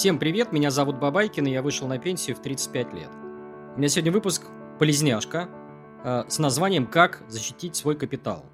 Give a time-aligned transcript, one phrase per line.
[0.00, 3.10] Всем привет, меня зовут Бабайкин, и я вышел на пенсию в 35 лет.
[3.74, 4.46] У меня сегодня выпуск
[4.78, 5.50] «Полезняшка»
[6.02, 8.46] э, с названием «Как защитить свой капитал».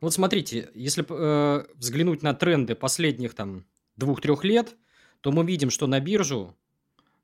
[0.00, 3.66] Вот смотрите, если э, взглянуть на тренды последних там
[3.96, 4.74] двух-трех лет,
[5.20, 6.56] то мы видим, что на биржу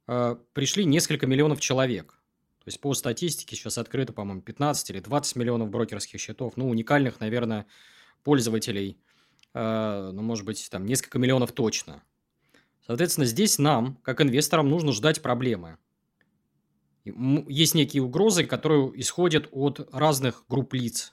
[0.07, 2.09] э, пришли несколько миллионов человек.
[2.59, 6.59] То есть по статистике сейчас открыто, по-моему, 15 или 20 миллионов брокерских счетов.
[6.59, 7.65] Ну, уникальных, наверное,
[8.23, 8.99] пользователей,
[9.55, 12.03] э, ну, может быть, там несколько миллионов точно.
[12.87, 15.77] Соответственно, здесь нам, как инвесторам, нужно ждать проблемы.
[17.05, 21.13] Есть некие угрозы, которые исходят от разных групп лиц.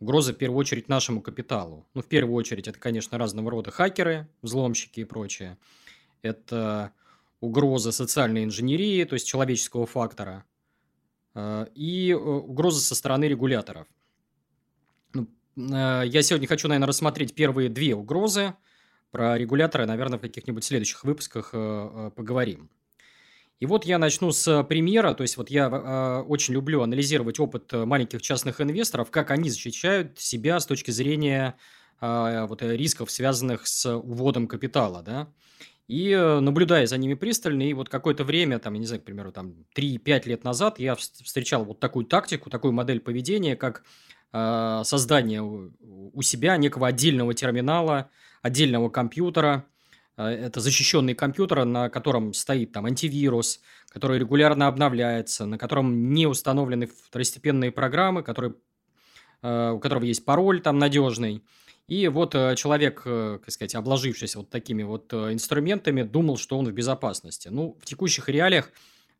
[0.00, 1.86] Угрозы, в первую очередь, нашему капиталу.
[1.94, 5.56] Ну, в первую очередь, это, конечно, разного рода хакеры, взломщики и прочее.
[6.22, 6.92] Это
[7.40, 10.44] угроза социальной инженерии, то есть человеческого фактора.
[11.34, 13.86] Э, и э, угрозы со стороны регуляторов.
[15.14, 18.54] Ну, э, я сегодня хочу, наверное, рассмотреть первые две угрозы–
[19.10, 22.70] про регуляторы, наверное, в каких-нибудь следующих выпусках э, э, поговорим.
[23.60, 27.72] И вот я начну с примера, то есть вот я э, очень люблю анализировать опыт
[27.72, 31.56] маленьких частных инвесторов, как они защищают себя с точки зрения
[32.00, 35.32] вот, рисков, связанных с уводом капитала, да,
[35.88, 39.32] и наблюдая за ними пристально, и вот какое-то время, там, я не знаю, к примеру,
[39.32, 43.82] там 3-5 лет назад я встречал вот такую тактику, такую модель поведения, как
[44.30, 48.10] создание у себя некого отдельного терминала,
[48.42, 49.64] отдельного компьютера.
[50.16, 56.26] Э, это защищенный компьютер, на котором стоит там антивирус, который регулярно обновляется, на котором не
[56.26, 58.54] установлены второстепенные программы, которые,
[59.42, 61.42] э, у которого есть пароль там надежный.
[61.86, 66.72] И вот э, человек, как сказать, обложившись вот такими вот инструментами, думал, что он в
[66.72, 67.48] безопасности.
[67.48, 68.70] Ну, в текущих реалиях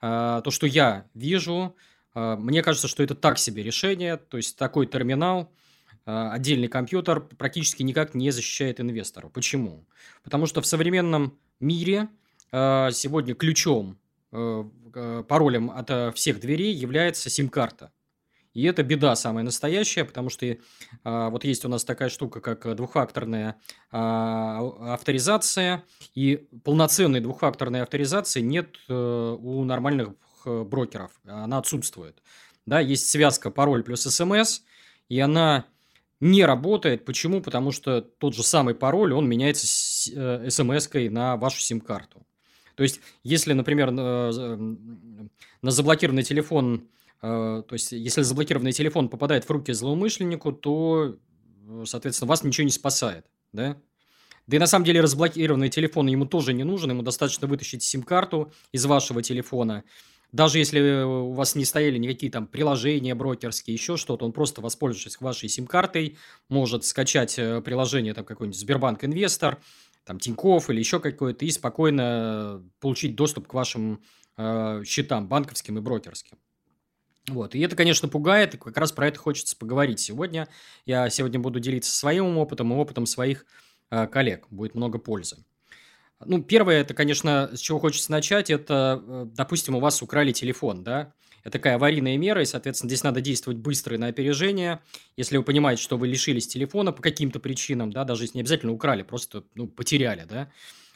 [0.00, 1.74] то, что я вижу,
[2.14, 4.16] мне кажется, что это так себе решение.
[4.16, 5.50] То есть такой терминал–
[6.08, 9.28] отдельный компьютер практически никак не защищает инвестора.
[9.28, 9.86] Почему?
[10.22, 12.08] Потому что в современном мире
[12.50, 13.98] а, сегодня ключом,
[14.32, 17.92] э, э, паролем от э, всех дверей является сим-карта.
[18.54, 20.56] И это беда самая настоящая, потому что
[21.04, 23.56] а, вот есть у нас такая штука, как двухфакторная
[23.90, 25.84] авторизация,
[26.14, 32.20] и полноценной двухфакторной авторизации нет у нормальных брокеров, она отсутствует.
[32.66, 34.62] Да, есть связка пароль плюс смс,
[35.08, 35.66] и она
[36.20, 37.04] не работает.
[37.04, 37.40] Почему?
[37.40, 42.26] Потому что тот же самый пароль, он меняется смс-кой э, на вашу сим-карту.
[42.74, 44.30] То есть, если, например, на
[45.62, 46.88] заблокированный телефон,
[47.22, 51.16] э, то есть, если заблокированный телефон попадает в руки злоумышленнику, то,
[51.68, 53.76] э, соответственно, вас ничего не спасает, да?
[54.46, 58.50] Да и на самом деле разблокированный телефон ему тоже не нужен, ему достаточно вытащить сим-карту
[58.72, 59.84] из вашего телефона,
[60.32, 64.60] даже если э, у вас не стояли никакие там приложения брокерские, еще что-то, он просто,
[64.60, 66.18] воспользовавшись вашей сим-картой,
[66.48, 69.58] может скачать э, приложение там какой-нибудь Сбербанк Инвестор,
[70.04, 74.02] там Тиньков или еще какое-то, и спокойно получить доступ к вашим
[74.36, 76.38] э, счетам банковским и брокерским.
[77.28, 77.54] Вот.
[77.54, 80.48] И это, конечно, пугает, и как раз про это хочется поговорить сегодня.
[80.86, 83.46] Я сегодня буду делиться своим опытом и опытом своих
[83.90, 84.46] э, коллег.
[84.50, 85.44] Будет много пользы.
[86.24, 90.82] Ну, первое, это, конечно, с чего хочется начать, это, э, допустим, у вас украли телефон,
[90.82, 91.12] да,
[91.44, 94.80] это такая аварийная мера, и, соответственно, здесь надо действовать быстро и на опережение.
[95.16, 98.72] Если вы понимаете, что вы лишились телефона по каким-то причинам, да, даже если не обязательно
[98.72, 100.50] украли, просто, ну, потеряли, да,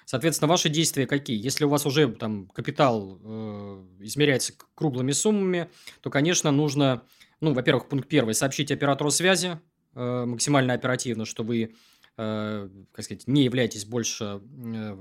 [0.05, 1.43] Соответственно, ваши действия какие?
[1.43, 7.05] Если у вас уже там капитал э, измеряется круглыми суммами, то, конечно, нужно,
[7.41, 9.61] ну, во-первых, пункт первый, сообщить оператору связи
[9.95, 11.75] э, максимально оперативно, что вы
[12.17, 14.97] как сказать, не являетесь больше, э,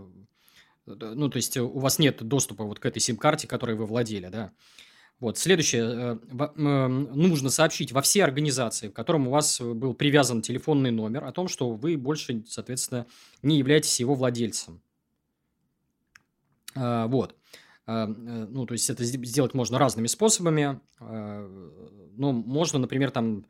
[0.86, 4.52] ну, то есть у вас нет доступа вот к этой сим-карте, которой вы владели, да.
[5.20, 6.20] Вот, следующее.
[6.20, 11.32] Э, нужно сообщить во все организации, в котором у вас был привязан телефонный номер, о
[11.32, 13.06] том, что вы больше, соответственно,
[13.42, 14.82] не являетесь его владельцем.
[16.74, 17.36] Вот.
[17.86, 20.80] Ну, то есть это сделать можно разными способами.
[21.00, 23.46] Ну, можно, например, там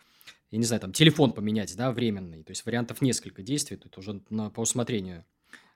[0.51, 2.43] я не знаю, там телефон поменять, да, временный.
[2.43, 5.25] То есть вариантов несколько действий, тут уже на, по усмотрению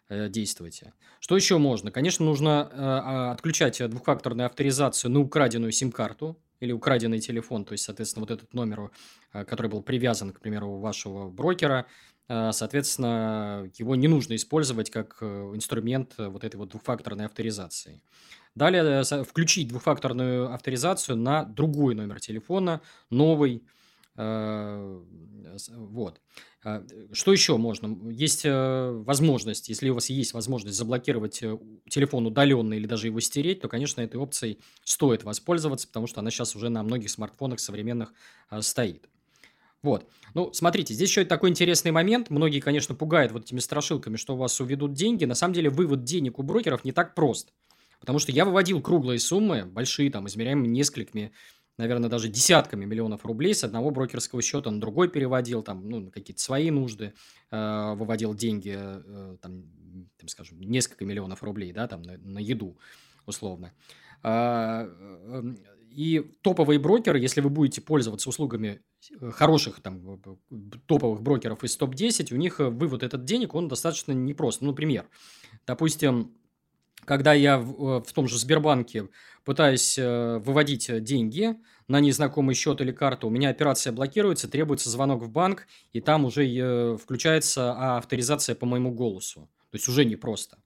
[0.09, 0.93] э, действуйте.
[1.21, 1.91] Что еще можно?
[1.91, 7.85] Конечно, нужно э, а, отключать двухфакторную авторизацию на украденную сим-карту или украденный телефон, то есть,
[7.85, 8.91] соответственно, вот этот номер,
[9.31, 11.85] э, который был привязан, к примеру, у вашего брокера,
[12.28, 18.01] э, соответственно, его не нужно использовать как э, инструмент вот этой вот двухфакторной авторизации.
[18.55, 23.84] Далее э, включить двухфакторную авторизацию на другой номер телефона, новый, Э,
[24.17, 26.22] вот.
[26.64, 28.09] А, что еще можно?
[28.09, 31.58] Есть э, возможность, если у вас есть возможность заблокировать э,
[31.90, 36.32] телефон удаленно или даже его стереть, то, конечно, этой опцией стоит воспользоваться, потому что она
[36.32, 38.14] сейчас уже на многих смартфонах современных
[38.62, 39.08] стоит.
[39.85, 40.09] Вот.
[40.34, 42.32] Ну, смотрите, здесь еще такой интересный момент.
[42.32, 45.26] Многие, конечно, пугают вот этими страшилками, что у вас уведут деньги.
[45.26, 47.53] На самом деле, вывод денег у брокеров не так прост.
[48.00, 51.32] Потому что я выводил круглые суммы, большие, там, измеряемые несколькими,
[51.77, 56.41] наверное, даже десятками миллионов рублей с одного брокерского счета на другой переводил, там, ну, какие-то
[56.41, 57.13] свои нужды,
[57.51, 59.63] э, выводил деньги, э, там,
[60.17, 62.77] там, скажем, несколько миллионов рублей, да, там, на, на еду,
[63.25, 63.73] условно.
[64.23, 65.43] А, э,
[65.95, 68.81] и топовые брокеры, если вы будете пользоваться услугами
[69.21, 70.21] э, хороших там,
[70.87, 74.61] топовых брокеров из топ-10, у них э, вывод этот денег, он достаточно непрост.
[74.61, 75.07] Ну, например,
[75.66, 76.33] допустим,
[77.05, 79.09] когда я в, в том же Сбербанке
[79.43, 81.55] пытаюсь выводить деньги
[81.87, 86.25] на незнакомый счет или карту, у меня операция блокируется, требуется звонок в банк, и там
[86.25, 89.49] уже включается авторизация по моему голосу.
[89.69, 90.57] То есть уже непросто.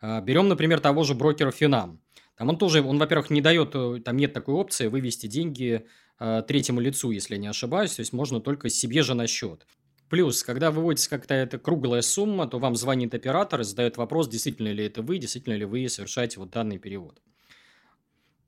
[0.00, 2.00] А, берем, например, того же брокера Финам.
[2.36, 5.86] Там он тоже, он, во-первых, не дает, э, там нет такой опции вывести деньги
[6.18, 9.66] э, третьему лицу, если я не ошибаюсь, то есть можно только себе же на счет.
[10.08, 14.84] Плюс, когда выводится какая-то круглая сумма, то вам звонит оператор и задает вопрос, действительно ли
[14.84, 17.20] это вы, действительно ли вы совершаете вот данный перевод.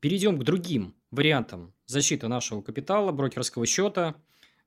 [0.01, 4.15] Перейдем к другим вариантам защиты нашего капитала, брокерского счета.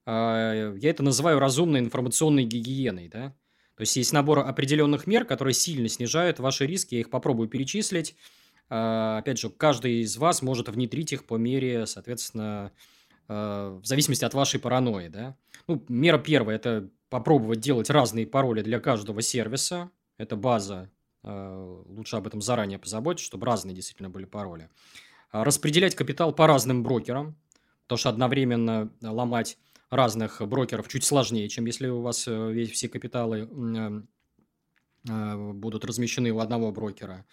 [0.05, 3.07] Э, я это называю разумной информационной гигиеной.
[3.07, 3.29] Да?
[3.75, 6.95] То есть, есть набор определенных мер, которые сильно снижают ваши риски.
[6.95, 8.15] Я их попробую перечислить.
[8.69, 12.71] А, опять же, каждый из вас может внедрить их по мере, соответственно, а,
[13.31, 15.07] в зависимости от вашей паранойи.
[15.07, 15.37] Да?
[15.67, 19.91] Ну, мера первая– это попробовать делать разные пароли для каждого сервиса.
[20.17, 20.89] Это база.
[21.23, 24.69] А, лучше об этом заранее позаботиться, чтобы разные действительно были пароли.
[25.31, 27.37] Распределять капитал по разным брокерам,
[27.83, 29.57] потому что одновременно ломать
[29.89, 33.47] разных брокеров чуть сложнее, чем если у вас э, все капиталы
[35.03, 37.25] будут размещены у одного брокера.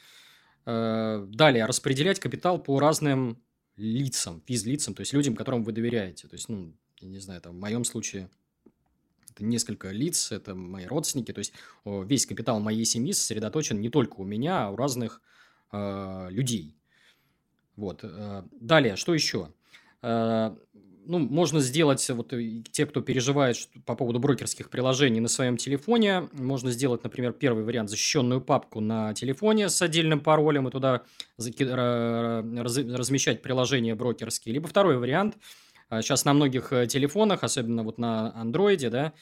[0.67, 3.43] Э, далее, распределять капитал по разным
[3.79, 6.29] лицам, физлицам, то есть людям, которым вы доверяете.
[6.29, 8.29] То есть, ну, я не знаю, там, в моем случае
[9.31, 11.53] это несколько лиц, это мои родственники, то есть
[11.85, 15.23] весь капитал моей семьи сосредоточен не только у меня, а у разных
[15.73, 16.77] э, людей.
[17.77, 18.01] Вот.
[18.03, 19.53] Э, далее, что еще?
[20.03, 20.57] Э,
[21.09, 22.33] ну, можно сделать, вот
[22.71, 23.57] те, кто переживает
[23.87, 29.15] по поводу брокерских приложений на своем телефоне, можно сделать, например, первый вариант, защищенную папку на
[29.15, 31.03] телефоне с отдельным паролем и туда
[31.39, 34.53] размещать приложения брокерские.
[34.53, 35.39] Либо второй вариант,
[35.91, 39.15] сейчас а, на многих э, телефонах, особенно вот на андроиде, да,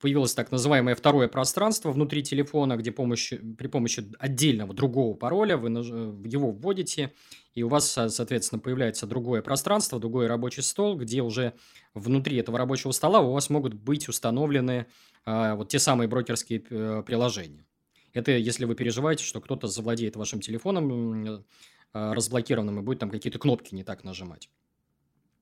[0.00, 5.68] появилось так называемое второе пространство внутри телефона, где помощь, при помощи отдельного другого пароля вы
[5.70, 7.12] его вводите,
[7.54, 11.52] и у вас, соответственно, появляется другое пространство, другой рабочий стол, где уже
[11.94, 14.86] внутри этого рабочего стола у вас могут быть установлены
[15.24, 17.64] а, вот те самые брокерские э, приложения.
[18.12, 21.44] Это если вы переживаете, что кто-то завладеет вашим телефоном
[21.92, 24.48] разблокированным и будет там какие-то кнопки не так нажимать.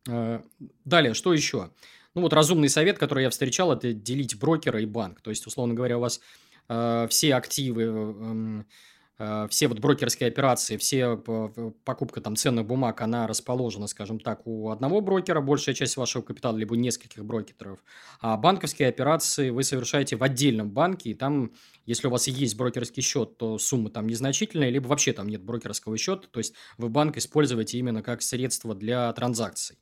[0.05, 1.71] Далее, что еще?
[2.15, 5.21] Ну, вот разумный совет, который я встречал, это делить брокера и банк.
[5.23, 6.21] То есть, условно говоря, у вас
[6.69, 8.65] э, все активы, э,
[9.19, 11.17] э, все вот брокерские операции, все
[11.85, 16.55] покупка там ценных бумаг, она расположена, скажем так, у одного брокера, большая часть вашего капитала,
[16.59, 17.79] либо нескольких брокеров.
[18.21, 21.53] А банковские операции вы совершаете в отдельном банке, и там,
[21.87, 25.97] если у вас есть брокерский счет, то сумма там незначительная, либо вообще там нет брокерского
[25.97, 29.79] счета, то есть вы банк используете именно как средство для транзакций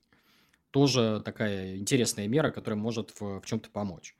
[0.70, 4.14] тоже такая интересная мера, которая может в, в чем-то помочь.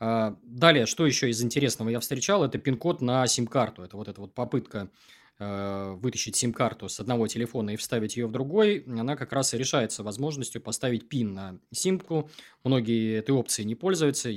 [0.00, 3.82] А, далее, что еще из интересного я встречал, это пин-код на сим-карту.
[3.82, 4.90] Это вот эта вот попытка
[5.38, 9.58] э, вытащить сим-карту с одного телефона и вставить ее в другой, она как раз и
[9.58, 12.30] решается возможностью поставить пин на симку.
[12.64, 14.30] Многие этой опцией не пользуются,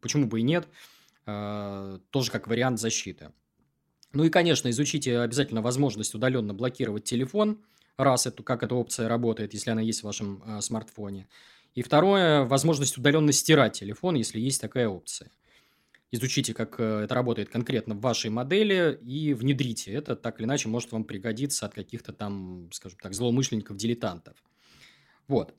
[0.00, 0.66] почему бы и нет,
[1.26, 3.32] э, тоже как вариант защиты.
[4.12, 7.64] Ну и, конечно, изучите обязательно возможность удаленно блокировать телефон–
[7.96, 11.28] раз, это, как эта опция работает, если она есть в вашем э, смартфоне.
[11.74, 15.30] И второе, возможность удаленно стирать телефон, если есть такая опция.
[16.10, 20.68] Изучите, как э, это работает конкретно в вашей модели и внедрите это, так или иначе
[20.68, 24.36] может вам пригодиться от каких-то там, скажем так, злоумышленников-дилетантов.
[25.28, 25.54] Вот.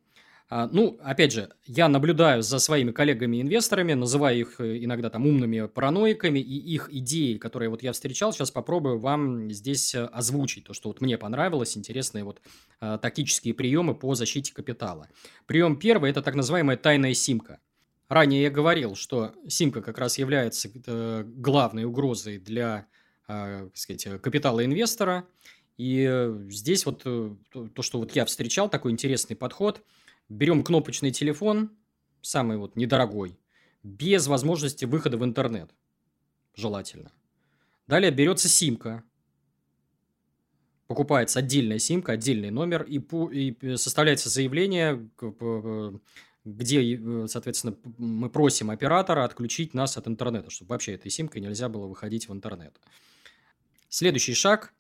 [0.50, 5.68] А, ну, опять же, я наблюдаю за своими коллегами-инвесторами, называю их э, иногда там умными
[5.68, 10.74] параноиками, и их идеи, которые вот я встречал, сейчас попробую вам здесь э, озвучить, то,
[10.74, 12.42] что вот мне понравилось, интересные вот
[12.80, 15.08] а, тактические приемы по защите капитала.
[15.46, 17.60] Прием первый– это так называемая тайная симка.
[18.10, 20.70] Ранее я говорил, что симка как раз является
[21.26, 22.86] главной угрозой для,
[23.28, 25.26] а, сказать, капитала инвестора,
[25.78, 29.82] и здесь вот то, что вот я встречал, такой интересный подход–
[30.30, 31.72] Берем кнопочный телефон,
[32.22, 33.38] самый вот недорогой,
[33.84, 35.72] без возможности выхода в интернет.
[36.56, 37.12] Желательно.
[37.88, 39.04] Далее берется симка.
[40.88, 45.10] Покупается отдельная симка, отдельный номер, и, и составляется заявление
[46.46, 51.70] где, э, соответственно, мы просим оператора отключить нас от интернета, чтобы вообще этой симкой нельзя
[51.70, 52.80] было выходить в интернет.
[53.90, 54.74] Следующий шаг.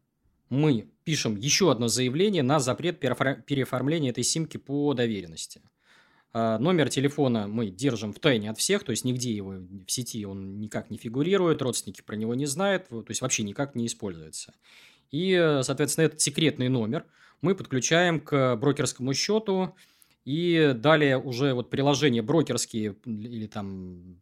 [0.54, 5.64] Мы пишем еще одно заявление на запрет переоформления этой симки по доверенности.
[6.32, 10.24] А, номер телефона мы держим в тайне от всех, то есть нигде его в сети
[10.28, 14.54] он никак не фигурирует, родственники про него не знают, то есть вообще никак не используется.
[15.10, 15.34] И,
[15.64, 17.08] соответственно, этот секретный номер
[17.42, 19.76] мы подключаем к брокерскому счету,
[20.26, 24.22] и далее уже вот приложения брокерские или там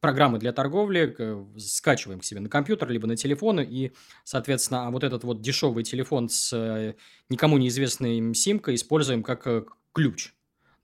[0.00, 1.14] программы для торговли
[1.58, 3.60] скачиваем к себе на компьютер, либо на телефон.
[3.60, 3.92] И,
[4.24, 6.94] соответственно, а вот этот вот дешевый телефон с э,
[7.28, 10.34] никому неизвестной симкой используем как э, ключ.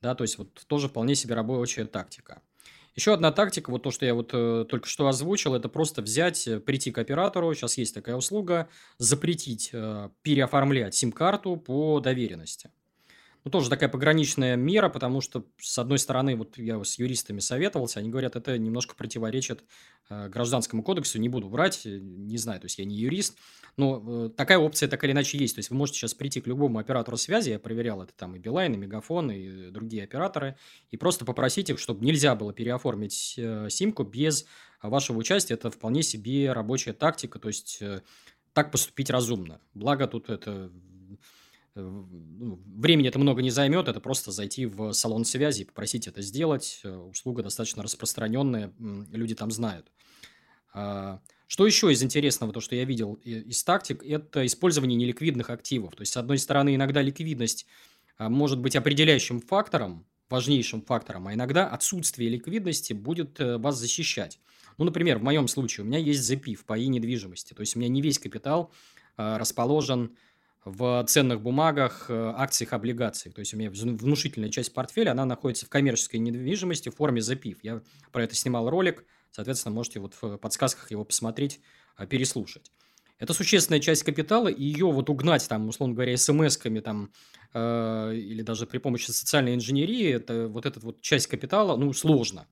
[0.02, 2.42] Да, то есть вот тоже вполне себе рабочая тактика.
[2.94, 6.46] Еще одна тактика, вот то, что я вот э, только что озвучил, это просто взять,
[6.46, 12.70] э, прийти к оператору, сейчас есть такая услуга, запретить э, переоформлять сим-карту по доверенности
[13.44, 18.00] ну, тоже такая пограничная мера, потому что, с одной стороны, вот я с юристами советовался,
[18.00, 19.64] они говорят, это немножко противоречит
[20.10, 23.38] э, гражданскому кодексу, не буду врать, э, не знаю, то есть я не юрист,
[23.76, 26.46] но э, такая опция так или иначе есть, то есть вы можете сейчас прийти к
[26.46, 30.56] любому оператору связи, я проверял это там и Билайн, и Мегафон, и другие операторы,
[30.90, 34.46] и просто попросить их, чтобы нельзя было переоформить э, симку без
[34.82, 38.02] вашего участия, это вполне себе рабочая тактика, то есть э,
[38.52, 39.60] так поступить разумно.
[39.74, 40.70] Благо тут это
[41.82, 46.80] времени это много не займет, это просто зайти в салон связи и попросить это сделать.
[46.84, 49.90] Э, услуга достаточно распространенная, люди там знают.
[50.74, 55.94] А, что еще из интересного, то, что я видел из тактик, это использование неликвидных активов.
[55.96, 57.66] То есть, с одной стороны, иногда ликвидность
[58.18, 64.38] а, может быть определяющим фактором, важнейшим фактором, а иногда отсутствие ликвидности будет э, вас защищать.
[64.76, 67.88] Ну, например, в моем случае у меня есть запив по недвижимости, то есть у меня
[67.88, 68.70] не весь капитал
[69.16, 70.16] а, расположен
[70.70, 73.34] в ценных бумагах, э, акциях, облигациях.
[73.34, 77.58] То есть у меня внушительная часть портфеля, она находится в коммерческой недвижимости в форме запив.
[77.62, 77.82] Я
[78.12, 81.60] про это снимал ролик, соответственно, можете вот в подсказках его посмотреть,
[81.96, 82.70] э, переслушать.
[83.18, 87.10] Это существенная часть капитала, и ее вот угнать, там, условно говоря, смс-ками там,
[87.52, 92.46] э, или даже при помощи социальной инженерии, это вот эта вот часть капитала, ну, сложно.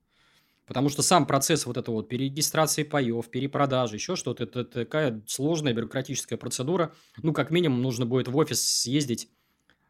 [0.67, 5.73] Потому что сам процесс вот этого вот перерегистрации паев, перепродажи, еще что-то, это такая сложная
[5.73, 6.93] бюрократическая процедура.
[7.23, 9.29] Ну, как минимум, нужно будет в офис съездить,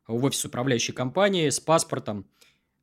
[0.07, 2.29] в офис управляющей компании с паспортом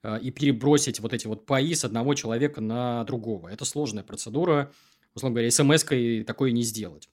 [0.02, 3.48] э, и перебросить вот эти вот паи с одного человека на другого.
[3.48, 4.72] Это сложная процедура.
[5.14, 7.08] Условно говоря, смс-кой такое не сделать.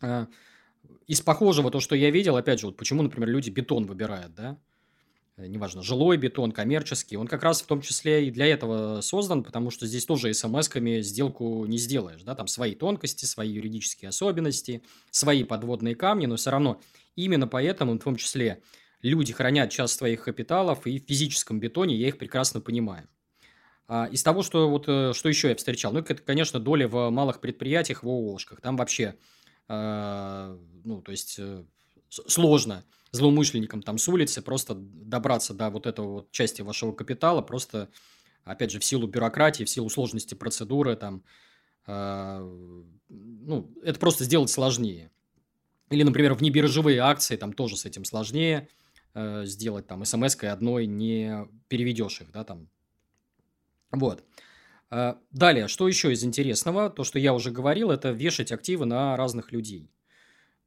[0.00, 0.26] Э,
[1.08, 4.58] из похожего то, что я видел, опять же, вот почему, например, люди бетон выбирают, да,
[5.46, 9.70] неважно, жилой бетон, коммерческий, он как раз в том числе и для этого создан, потому
[9.70, 15.44] что здесь тоже смс-ками сделку не сделаешь, да, там свои тонкости, свои юридические особенности, свои
[15.44, 16.80] подводные камни, но все равно
[17.14, 18.62] именно поэтому, в том числе,
[19.02, 23.08] люди хранят часть своих капиталов, и в физическом бетоне я их прекрасно понимаю.
[23.86, 27.08] А из того, что, вот, э, что еще я встречал, ну, это, конечно, доля в
[27.10, 29.14] малых предприятиях, в ООшках, там вообще,
[29.68, 31.64] э, ну, то есть, э,
[32.08, 37.88] сложно– злоумышленникам там с улицы просто добраться до вот этого вот части вашего капитала, просто,
[38.44, 41.24] опять же, в силу бюрократии, в силу сложности процедуры, там,
[41.86, 42.38] э,
[43.08, 45.10] ну, это просто сделать сложнее.
[45.90, 48.68] Или, например, внебиржевые акции, там тоже с этим сложнее
[49.14, 52.68] э, сделать, там, смс-кой одной не переведешь их, да, там.
[53.90, 54.22] Вот.
[54.90, 56.90] Э, далее, что еще из интересного?
[56.90, 59.90] То, что я уже говорил, это вешать активы на разных людей.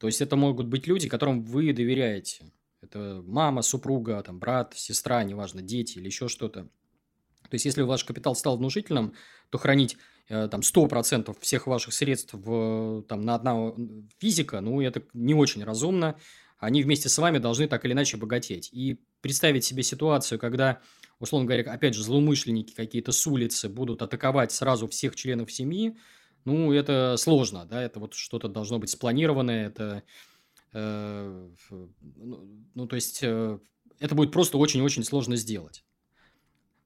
[0.01, 2.51] То есть это могут быть люди, которым вы доверяете.
[2.81, 6.63] Это мама, супруга, там, брат, сестра, неважно, дети или еще что-то.
[6.63, 9.13] То есть, если ваш капитал стал внушительным,
[9.51, 13.77] то хранить э, там 100% всех ваших средств в, там, на одного
[14.17, 16.17] физика, ну, это не очень разумно.
[16.57, 18.69] Они вместе с вами должны так или иначе богатеть.
[18.73, 20.81] И представить себе ситуацию, когда,
[21.19, 25.95] условно говоря, опять же, злоумышленники какие-то с улицы будут атаковать сразу всех членов семьи,
[26.45, 30.03] ну, это сложно, да, это вот что-то должно быть спланированное, это,
[30.73, 33.59] э, ну, ну, то есть, э,
[33.99, 35.83] это будет просто очень-очень сложно сделать.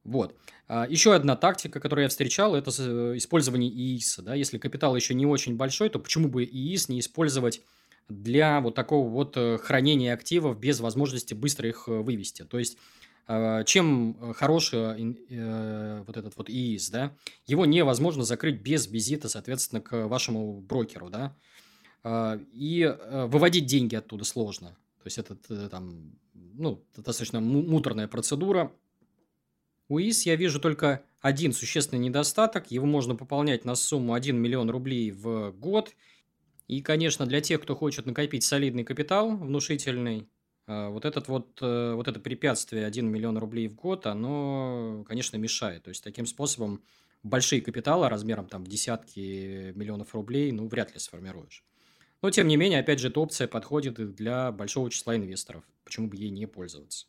[0.05, 0.35] Вот.
[0.67, 2.69] А еще одна тактика, которую я встречал, это
[3.17, 4.21] использование ИИСа.
[4.21, 4.35] Да?
[4.35, 7.61] Если капитал еще не очень большой, то почему бы ИИС не использовать
[8.07, 12.43] для вот такого вот э, хранения активов без возможности быстро их э, вывести?
[12.43, 12.77] То есть,
[13.27, 17.15] чем э, хорош э, вот этот вот ИИС, да?
[17.47, 21.35] Его невозможно закрыть без визита, соответственно, к вашему брокеру, да?
[22.03, 24.77] А, и э, выводить деньги оттуда сложно.
[25.01, 25.35] То есть, это
[25.69, 28.71] там, ну, достаточно муторная процедура.
[29.89, 32.69] У ИИС я вижу только один существенный недостаток.
[32.69, 35.95] Его можно пополнять на сумму 1 миллион рублей в год.
[36.67, 40.27] И, конечно, для тех, кто хочет накопить солидный капитал внушительный,
[40.67, 45.83] вот, этот вот, э, вот это препятствие 1 миллион рублей в год, оно, конечно, мешает.
[45.83, 46.83] То есть, таким способом
[47.23, 51.63] большие капиталы размером там в десятки миллионов рублей, ну, вряд ли сформируешь.
[52.21, 55.63] Но, тем не менее, опять же, эта опция подходит для большого числа инвесторов.
[55.83, 57.07] Почему бы ей не пользоваться?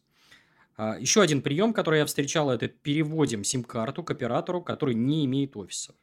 [0.76, 5.56] А, еще один прием, который я встречал, это переводим сим-карту к оператору, который не имеет
[5.56, 5.96] офисов.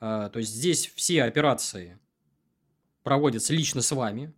[0.00, 1.98] А, то есть здесь все операции
[3.02, 4.34] проводятся лично с вами.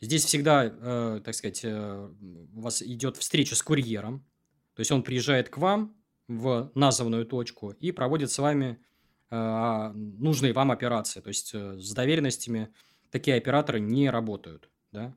[0.00, 2.10] Здесь всегда, э, так сказать, э,
[2.52, 4.26] у вас идет встреча с курьером.
[4.74, 5.96] То есть он приезжает к вам
[6.28, 8.82] в названную точку и проводит с вами
[9.30, 11.20] э, нужные вам операции.
[11.20, 12.72] То есть с доверенностями
[13.10, 14.68] такие операторы не работают.
[14.92, 15.16] Да?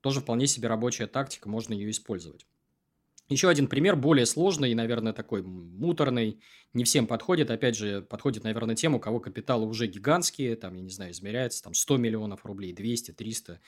[0.00, 2.46] Тоже вполне себе рабочая тактика, можно ее использовать.
[3.28, 6.40] Еще один пример, более сложный и, наверное, такой муторный,
[6.74, 7.50] не всем подходит.
[7.50, 11.62] Опять же, подходит, наверное, тем, у кого капиталы уже гигантские, там, я не знаю, измеряется
[11.62, 13.60] там 100 миллионов рублей, 200, 300.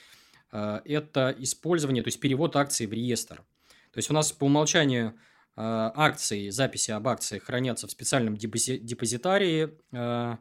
[0.50, 3.44] А, это использование, то есть перевод акций в реестр.
[3.92, 5.14] То есть у нас по умолчанию
[5.56, 10.38] а, акции, записи об акциях хранятся в специальном депозитарии, а,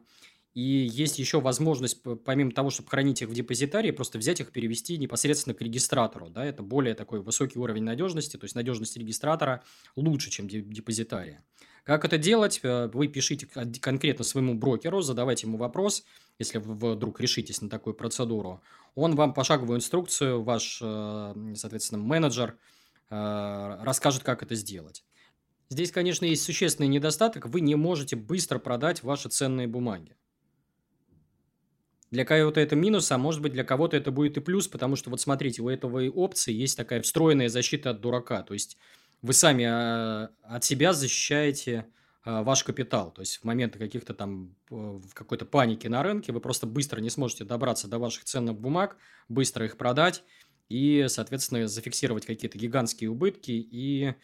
[0.54, 4.96] и есть еще возможность, помимо того, чтобы хранить их в депозитарии, просто взять их, перевести
[4.96, 6.30] непосредственно к регистратору.
[6.30, 6.44] Да?
[6.44, 9.64] Это более такой высокий уровень надежности, то есть надежность регистратора
[9.96, 11.44] лучше, чем депозитария.
[11.82, 12.60] Как это делать?
[12.62, 16.04] Э, вы пишите конкретно своему брокеру, задавайте ему вопрос,
[16.38, 18.62] если вдруг решитесь на такую процедуру.
[18.94, 22.56] Он вам пошаговую инструкцию, ваш, э, соответственно, менеджер
[23.10, 25.04] э, расскажет, как это сделать.
[25.68, 27.46] Здесь, конечно, есть существенный недостаток.
[27.46, 30.14] Вы не можете быстро продать ваши ценные бумаги.
[32.14, 35.10] Для кого-то это минус, а может быть для кого-то это будет и плюс, потому что
[35.10, 38.44] вот смотрите, у этого опции есть такая встроенная защита от дурака.
[38.44, 38.78] То есть
[39.20, 41.86] вы сами а, от себя защищаете
[42.22, 43.10] а, ваш капитал.
[43.10, 47.10] То есть в моменты каких-то там в какой-то паники на рынке вы просто быстро не
[47.10, 48.96] сможете добраться до ваших ценных бумаг,
[49.28, 50.22] быстро их продать
[50.68, 54.14] и, соответственно, зафиксировать какие-то гигантские убытки и,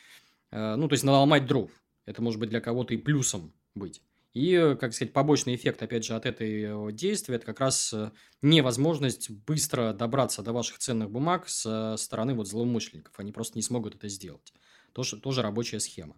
[0.52, 1.72] а, ну, то есть наломать дров.
[2.06, 4.00] Это может быть для кого-то и плюсом быть.
[4.32, 9.28] И, как сказать, побочный эффект, опять же, от этой действия, это как раз э, невозможность
[9.28, 13.14] быстро добраться до ваших ценных бумаг со стороны вот злоумышленников.
[13.18, 14.52] Они просто не смогут это сделать.
[14.92, 16.14] Тоже, тоже рабочая схема.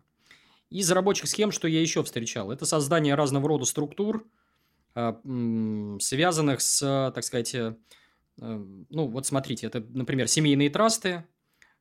[0.69, 4.27] Из рабочих схем, что я еще встречал, это создание разного рода структур,
[4.95, 5.21] а,
[6.01, 7.77] связанных с, так сказать, э,
[8.41, 11.25] э, ну, вот смотрите, это, например, семейные трасты,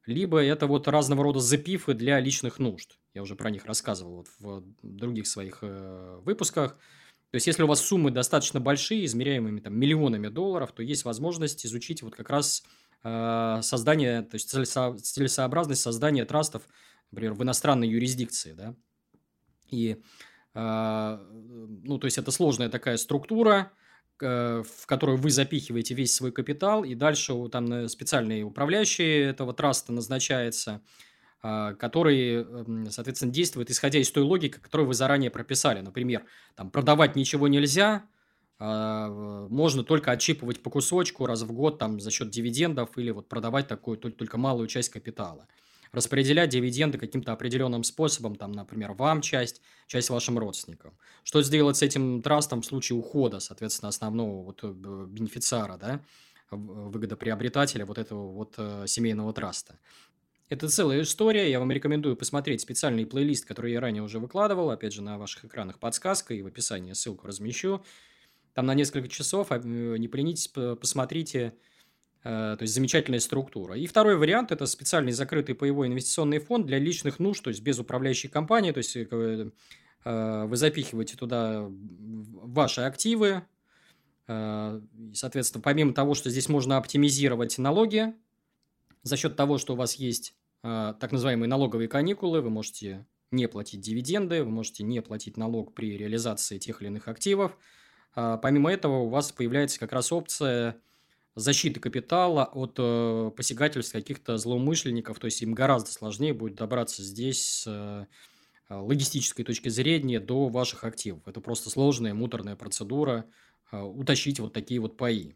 [0.05, 2.97] либо это вот разного рода запифы для личных нужд.
[3.13, 6.77] Я уже про них рассказывал вот в других своих э, выпусках.
[7.31, 11.65] То есть, если у вас суммы достаточно большие, измеряемыми там миллионами долларов, то есть возможность
[11.65, 12.63] изучить вот как раз
[13.03, 16.63] э, создание, то есть целесо, целесообразность создания трастов,
[17.11, 18.75] например, в иностранной юрисдикции, да.
[19.69, 20.01] И,
[20.53, 21.19] э,
[21.83, 23.90] ну, то есть, это сложная такая структура, Э,
[24.21, 30.81] в которую вы запихиваете весь свой капитал, и дальше там специальный управляющий этого траста назначается,
[31.43, 35.81] а, который, эм, соответственно, действует исходя из той логики, которую вы заранее прописали.
[35.81, 36.23] Например,
[36.55, 38.05] там, продавать ничего нельзя,
[38.59, 39.09] а,
[39.49, 43.67] можно только отчипывать по кусочку раз в год там, за счет дивидендов или вот продавать
[43.67, 45.47] такую только малую часть капитала
[45.91, 50.97] распределять дивиденды каким-то определенным способом, там, например, вам часть, часть вашим родственникам.
[51.23, 56.01] Что сделать с этим трастом в случае ухода, соответственно, основного вот э, бенефициара, да,
[56.49, 59.79] выгодоприобретателя вот этого вот э, семейного траста.
[60.49, 64.91] Это целая история, я вам рекомендую посмотреть специальный плейлист, который я ранее уже выкладывал, опять
[64.91, 67.83] же, на ваших экранах подсказка и в описании ссылку размещу.
[68.53, 71.70] Там на несколько часов, а, э, не поленитесь, посмотрите, Э,
[72.23, 73.75] то есть замечательная структура.
[73.75, 77.79] И второй вариант– это специальный закрытый паевой инвестиционный фонд для личных нужд, то есть без
[77.79, 78.71] управляющей компании.
[78.71, 79.51] То есть э,
[80.05, 83.43] э, вы запихиваете туда ваши активы.
[84.27, 88.13] Соответственно, помимо того, что здесь можно оптимизировать налоги,
[89.03, 93.81] за счет того, что у вас есть так называемые налоговые каникулы, вы можете не платить
[93.81, 97.57] дивиденды, вы можете не платить налог при реализации тех или иных активов.
[98.13, 100.77] Помимо этого, у вас появляется как раз опция–
[101.35, 107.41] защиты капитала от э, посягательств каких-то злоумышленников, то есть им гораздо сложнее будет добраться здесь
[107.41, 108.05] с э,
[108.69, 111.27] логистической точки зрения до ваших активов.
[111.27, 113.25] Это просто сложная муторная процедура
[113.71, 115.35] э, утащить вот такие вот паи.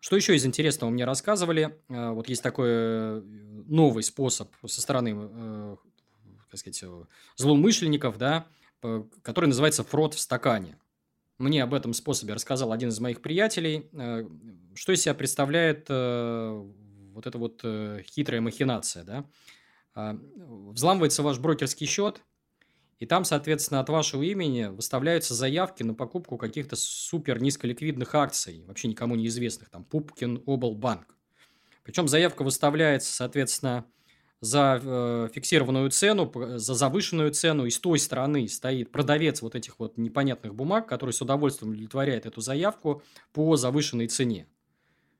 [0.00, 1.78] Что еще из интересного мне рассказывали?
[1.88, 3.22] Э, вот есть такой э,
[3.66, 5.76] новый способ со стороны, э,
[6.50, 6.84] так сказать,
[7.36, 8.46] злоумышленников, да,
[9.22, 10.78] который называется фрод в стакане.
[11.38, 13.88] Мне об этом способе рассказал один из моих приятелей.
[13.92, 14.26] Э,
[14.74, 16.62] что из себя представляет э,
[17.12, 19.24] вот эта вот э, хитрая махинация, да?
[19.94, 22.22] Взламывается ваш брокерский счет,
[22.98, 28.88] и там, соответственно, от вашего имени выставляются заявки на покупку каких-то супер низколиквидных акций, вообще
[28.88, 31.16] никому неизвестных, там Пупкин Облбанк.
[31.82, 33.86] Причем заявка выставляется, соответственно,
[34.40, 39.78] за э, фиксированную цену, за завышенную цену, и с той стороны стоит продавец вот этих
[39.78, 44.46] вот непонятных бумаг, который с удовольствием удовлетворяет эту заявку по завышенной цене.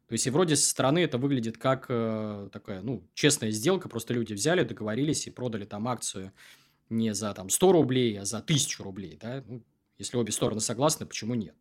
[0.09, 4.15] То есть, и вроде со стороны это выглядит как э, такая, ну, честная сделка, просто
[4.15, 6.33] люди взяли, договорились и продали там акцию
[6.89, 9.65] не за там 100 рублей, а за 1000 рублей, да, ну,
[9.99, 11.57] если обе стороны согласны, почему нет?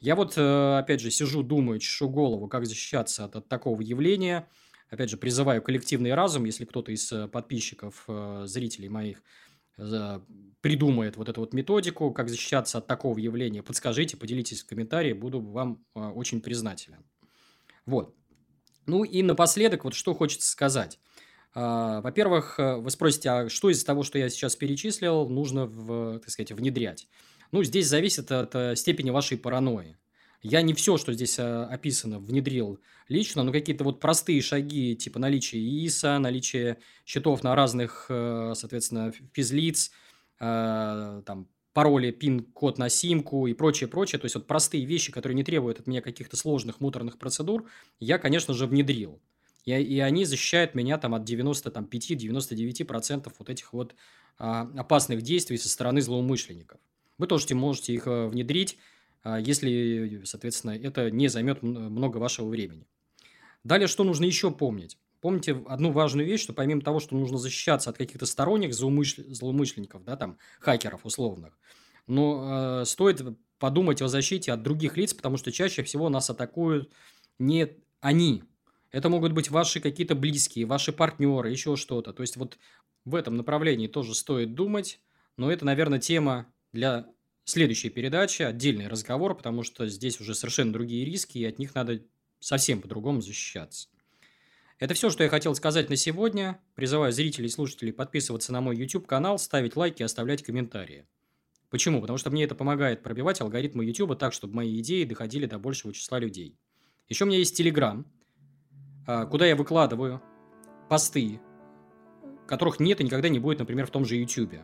[0.00, 4.48] Я вот, э, опять же, сижу, думаю, чешу голову, как защищаться от, от такого явления.
[4.90, 9.22] Опять же, призываю коллективный разум, если кто-то из э, подписчиков, э, зрителей моих
[10.60, 15.40] придумает вот эту вот методику, как защищаться от такого явления, подскажите, поделитесь в комментарии, буду
[15.40, 17.04] вам очень признателен.
[17.86, 18.12] Вот.
[18.86, 20.98] Ну и напоследок, вот что хочется сказать.
[21.54, 26.20] А, во-первых, э, вы спросите, а что из того, что я сейчас перечислил, нужно, в,
[26.20, 27.08] так сказать, внедрять?
[27.52, 29.96] Ну, здесь зависит от э, степени вашей паранойи.
[30.42, 35.18] Я не все, что здесь э, описано, внедрил лично, но какие-то вот простые шаги, типа
[35.18, 39.90] наличие ИИСа, наличие счетов на разных, соответственно, физлиц,
[40.38, 41.48] там,
[41.78, 44.18] пароли, пин-код на симку и прочее, прочее.
[44.18, 47.68] То есть, вот простые вещи, которые не требуют от меня каких-то сложных муторных процедур,
[48.00, 49.20] я, конечно же, внедрил.
[49.64, 53.94] И, и они защищают меня там от 95-99% вот этих вот
[54.38, 56.80] а, опасных действий со стороны злоумышленников.
[57.16, 58.78] Вы тоже можете их а, внедрить, а,
[59.24, 62.86] если, соответственно, это не займет много вашего времени.
[63.64, 64.98] Далее, что нужно еще помнить?
[65.20, 69.22] Помните одну важную вещь, что помимо того, что нужно защищаться от каких-то сторонних злоумышл...
[69.28, 71.58] злоумышленников, да, там, хакеров условных,
[72.06, 73.20] но э, стоит
[73.58, 76.92] подумать о защите от других лиц, потому что чаще всего нас атакуют
[77.38, 77.68] не
[78.00, 78.44] они.
[78.92, 82.12] Это могут быть ваши какие-то близкие, ваши партнеры, еще что-то.
[82.12, 82.56] То есть, вот
[83.04, 85.00] в этом направлении тоже стоит думать,
[85.36, 87.06] но это, наверное, тема для
[87.48, 92.02] следующей передачи, отдельный разговор, потому что здесь уже совершенно другие риски, и от них надо
[92.40, 93.88] совсем по-другому защищаться.
[94.78, 96.60] Это все, что я хотел сказать на сегодня.
[96.74, 101.06] Призываю зрителей и слушателей подписываться на мой YouTube-канал, ставить лайки и оставлять комментарии.
[101.68, 102.00] Почему?
[102.00, 105.92] Потому что мне это помогает пробивать алгоритмы YouTube так, чтобы мои идеи доходили до большего
[105.92, 106.56] числа людей.
[107.08, 108.04] Еще у меня есть Telegram,
[109.06, 110.22] а, куда я выкладываю
[110.88, 111.40] посты,
[112.46, 114.54] которых нет и никогда не будет, например, в том же YouTube.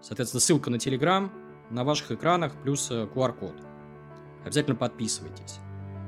[0.00, 1.30] Соответственно, ссылка на Telegram
[1.70, 3.54] на ваших экранах плюс QR-код.
[3.60, 5.58] Э, Обязательно подписывайтесь.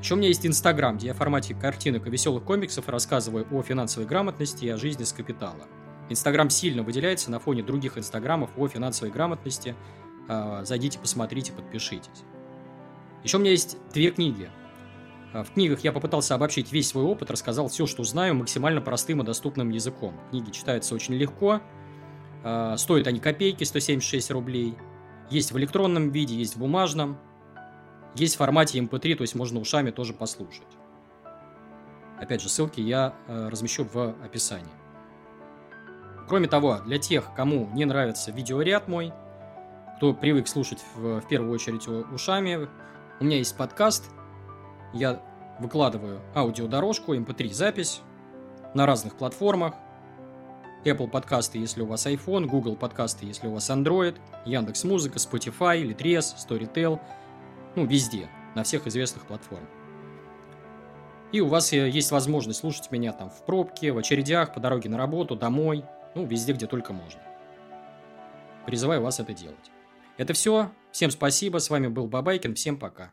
[0.01, 3.63] Еще у меня есть Инстаграм, где я в формате картинок и веселых комиксов рассказываю о
[3.63, 5.67] финансовой грамотности и о жизни с капитала.
[6.09, 9.75] Инстаграм сильно выделяется на фоне других инстаграмов о финансовой грамотности.
[10.29, 12.25] А, зайдите, посмотрите, подпишитесь.
[13.25, 14.51] Еще у меня есть две книги.
[15.33, 19.23] А, в книгах я попытался обобщить весь свой опыт, рассказал все, что знаю, максимально простым
[19.23, 20.15] и доступным языком.
[20.31, 21.61] Книги читаются очень легко,
[22.77, 24.77] стоят они копейки, 176 рублей.
[25.31, 27.19] Есть в электронном виде, есть в бумажном.
[28.15, 30.67] Есть в формате MP3, то есть можно ушами тоже послушать.
[32.19, 34.73] Опять же, ссылки я э, размещу в описании.
[36.29, 39.13] Кроме того, для тех, кому не нравится видеоряд мой,
[39.97, 42.69] кто привык слушать в, в первую очередь ушами,
[43.21, 44.11] у меня есть подкаст.
[44.93, 45.23] Я
[45.59, 48.01] выкладываю аудиодорожку, MP3 запись
[48.75, 49.75] на разных платформах.
[50.87, 55.83] Apple подкасты, если у вас iPhone, Google подкасты, если у вас Android, Яндекс Музыка, Spotify,
[55.83, 57.01] Litres, Storytel–
[57.77, 59.69] ну, везде, на всех известных платформах.
[61.31, 64.89] И у вас э, есть возможность слушать меня там в пробке, в очередях, по дороге
[64.89, 67.21] на работу, домой, ну, везде, где только можно.
[68.65, 69.71] Призываю вас это делать.
[70.17, 70.73] Это все.
[70.91, 71.59] Всем спасибо.
[71.59, 72.55] С вами был Бабайкин.
[72.55, 73.13] Всем пока.